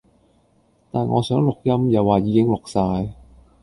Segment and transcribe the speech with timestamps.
[0.89, 3.13] 但我想錄音又話已經錄晒